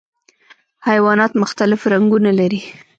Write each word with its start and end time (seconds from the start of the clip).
حیوانات 0.87 1.31
مختلف 1.41 1.79
رنګونه 1.93 2.31
لري. 2.39 2.61